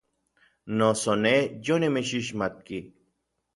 [0.77, 2.79] Noso nej yonimitsixmatki.